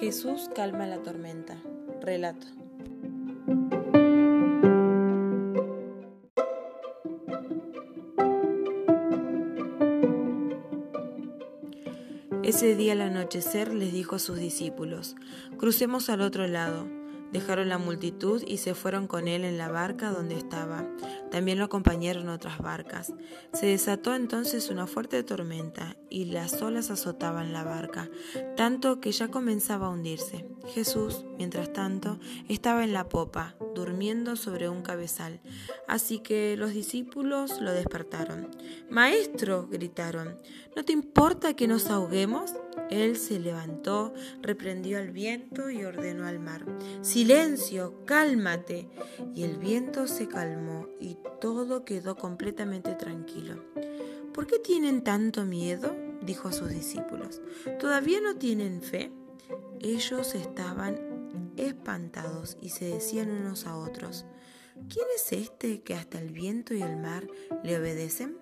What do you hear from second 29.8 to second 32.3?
a hundirse. Jesús, mientras tanto,